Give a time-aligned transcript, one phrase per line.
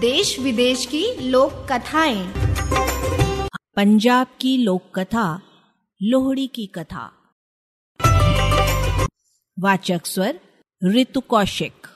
[0.00, 2.34] देश विदेश की लोक कथाएँ।
[3.76, 5.40] पंजाब की लोक कथा
[6.02, 7.12] लोहड़ी की कथा।
[9.58, 10.40] वाचक स्वर
[10.84, 11.86] ऋतु कौशिक।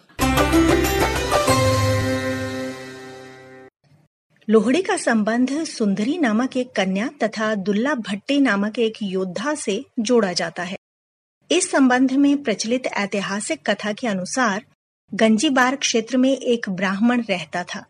[4.50, 10.32] लोहड़ी का संबंध सुंदरी नामक एक कन्या तथा दुल्ला भट्टी नामक एक योद्धा से जोड़ा
[10.32, 10.76] जाता है।
[11.50, 14.64] इस संबंध में प्रचलित ऐतिहासिक कथा के अनुसार
[15.14, 17.84] गंजीबार क्षेत्र में एक ब्राह्मण रहता था।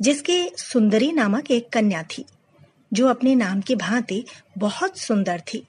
[0.00, 2.24] जिसके सुंदरी नामक एक कन्या थी,
[2.92, 4.24] जो अपने नाम की भांति
[4.58, 5.66] बहुत सुंदर थी।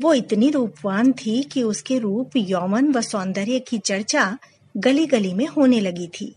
[0.00, 4.38] वो इतनी रूपवान थी कि उसके रूप यौवन व सौंदर्य की चर्चा
[4.76, 6.34] गली गली में होने लगी थी।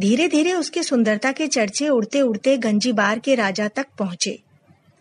[0.00, 4.42] धीरे धीरे उसकी सुंदरता के चर्चे उड़ते उड़ते गंजीबार के राजा तक पहुँचे।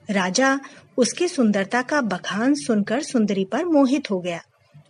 [0.10, 0.60] राजा
[0.98, 4.42] उसकी सुंदरता का बखान सुनकर सुंदरी पर मोहित हो गया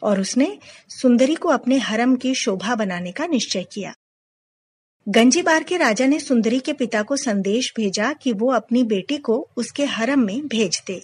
[0.03, 0.57] और उसने
[0.89, 3.93] सुंदरी को अपने हरम की शोभा बनाने का निश्चय किया।
[5.09, 9.49] गंजीबार के राजा ने सुंदरी के पिता को संदेश भेजा कि वो अपनी बेटी को
[9.57, 11.01] उसके हरम में भेज दे।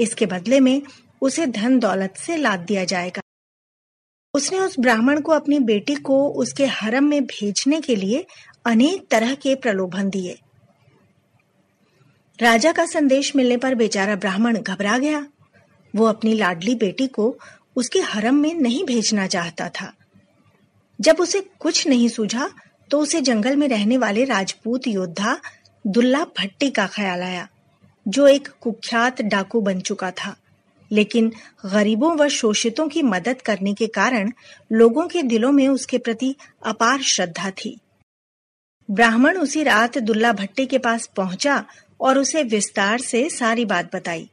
[0.00, 0.82] इसके बदले में
[1.20, 3.22] उसे धन दौलत से लाद दिया जाएगा।
[4.34, 8.26] उसने उस ब्राह्मण को अपनी बेटी को उसके हरम में भेजने के लिए
[8.64, 10.38] अनेक तरह के प्रलोभन दिए।
[12.40, 15.26] राजा का संदेश मिलने पर बेचारा ब्राह्मण घबरा गया।
[15.96, 17.38] वो अपनी लाडली बेटी को
[17.76, 19.94] उसके हरम में नहीं भेजना चाहता था।
[21.00, 22.50] जब उसे कुछ नहीं सूझा
[22.90, 25.40] तो उसे जंगल में रहने वाले राजपूत योद्धा
[25.86, 27.48] दुल्ला भट्टी का ख्याल आया,
[28.08, 30.36] जो एक कुख्यात डाकू बन चुका था।
[30.92, 31.32] लेकिन
[31.66, 34.32] गरीबों व शोषितों की मदद करने के कारण
[34.72, 37.78] लोगों के दिलों में उसके प्रति अपार श्रद्धा थी।
[38.90, 41.64] ब्राह्मण उसी रात दुल्ला भट्टी के पास पहुँचा
[42.00, 44.30] और उसे विस्तार से सारी बात बताई।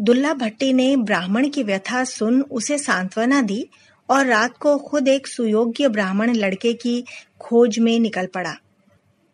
[0.00, 3.68] दुल्ला भट्टी ने ब्राह्मण की व्यथा सुन उसे सांत्वना दी
[4.10, 7.04] और रात को खुद एक सुयोग्य ब्राह्मण लड़के की
[7.40, 8.54] खोज में निकल पड़ा।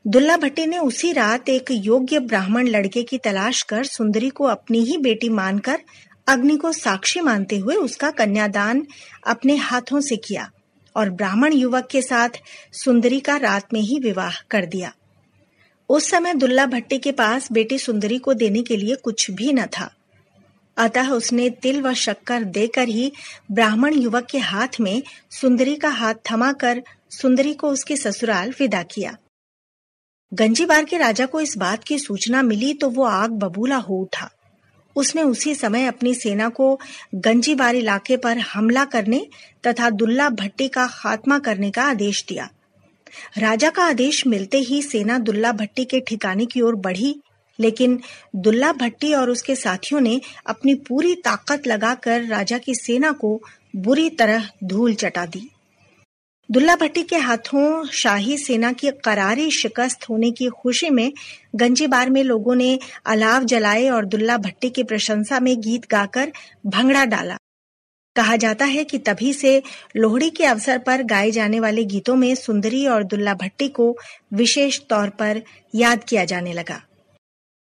[0.07, 4.79] दुल्ला भट्टी ने उसी रात एक योग्य ब्राह्मण लड़के की तलाश कर सुंदरी को अपनी
[4.79, 5.79] ही बेटी मानकर
[6.29, 8.87] अग्नि को साक्षी मानते हुए उसका कन्यादान
[9.27, 10.51] अपने हाथों से किया
[10.97, 12.29] और ब्राह्मण युवक के साथ
[12.73, 14.93] सुंदरी का रात में ही विवाह कर दिया।
[15.89, 19.67] उस समय दुल्ला भट्टी के पास बेटी सुंदरी को देने के लिए कुछ भी न
[19.67, 19.95] था।
[20.77, 23.11] अतः उसने तिल व शक्कर देकर ही
[23.51, 29.17] ब्राह्मण युवक के हाथ में सुंदरी का हाथ थमाकर सुंदरी को उसके ससुराल विदा किया।
[30.33, 34.31] गंजीबार के राजा को इस बात की सूचना मिली तो वो आग बबूला हो उठा।
[34.97, 36.79] उसने उसी समय अपनी सेना को
[37.15, 39.27] गंजीबार इलाके पर हमला करने
[39.67, 42.49] तथा दुल्ला भट्टी का खात्मा करने का आदेश दिया।
[43.39, 47.15] राजा का आदेश मिलते ही सेना दुल्ला भट्टी के ठिकाने की ओर बढ़ी
[47.61, 48.01] लेकिन
[48.37, 53.43] दुल्ला भट्टी और उसके साथियों ने अपनी पूरी ताकत लगाकर राजा की सेना को
[53.77, 55.51] बुरी तरह धूल चटा दी।
[56.51, 61.13] दुल्ला भट्टी के हाथों शाही सेना की करारी शिकस्त होने की खुशी में
[61.57, 66.33] गंजीबार में लोगों ने अलाव जलाए और दुल्ला भट्टी की प्रशंसा में गीत गाकर
[66.67, 67.37] भंगड़ा डाला।
[68.17, 69.63] कहा जाता है कि तभी से
[69.97, 73.97] लोहड़ी के अवसर पर गाए जाने वाले गीतों में सुंदरी और दुल्ला भट्टी को
[74.33, 75.43] विशेष तौर पर
[75.75, 76.83] याद किया जाने लगा।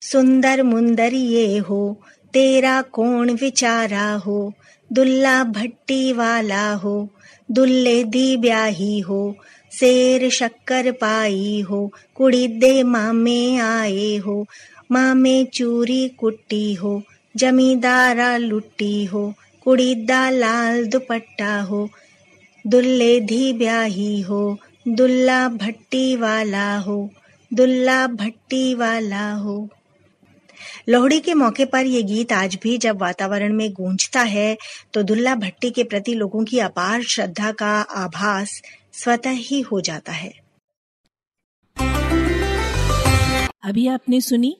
[0.02, 1.96] सुंदर मुंदर ये हो,
[2.32, 4.54] तेरा कौन विचारा हो?
[4.92, 7.08] दुल्ला भट्टी वाला हो,
[7.50, 9.36] दुल्ले दी ब्याही हो,
[9.72, 14.46] शेर शक्कर पाई हो, कुड़ी दे मामे आए हो,
[14.92, 17.02] मामे चूरी कुट्टी हो,
[17.36, 19.34] जमींदारा लुट्टी हो,
[19.64, 21.90] कुड़ी दा लाल दुपट्टा हो,
[22.66, 24.58] दुल्ले धी ब्याही हो,
[24.88, 27.10] दुल्ला भट्टी वाला हो,
[27.54, 29.69] दुल्ला भट्टी वाला हो।
[30.89, 34.56] लोहड़ी के मौके पर यह गीत आज भी जब वातावरण में गूंजता है
[34.95, 38.62] तो दुल्ला भट्टी के प्रति लोगों की अपार श्रद्धा का आभास
[38.93, 40.33] स्वतः ही हो जाता है।
[43.65, 44.56] अभी आपने सुनी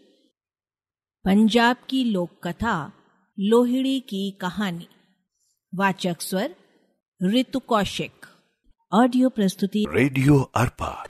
[1.25, 2.93] पंजाब की लोक कथा
[3.39, 4.89] लोहड़ी की कहानी।
[5.73, 6.55] वाचक स्वर
[7.21, 8.27] ऋतु कौशिक।
[8.93, 11.07] ऑडियो प्रस्तुति रेडियो अर्पा।